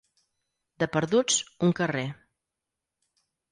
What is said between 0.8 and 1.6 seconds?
De perduts,